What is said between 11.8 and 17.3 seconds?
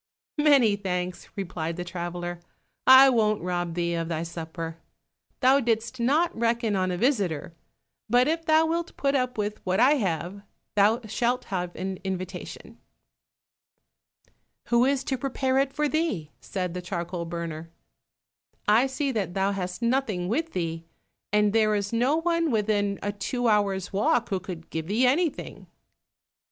invitation." "Who is to prepare it for thee?" said the charcoal